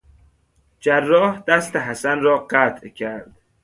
[0.79, 3.35] جراح دست حسن را قطع کرد.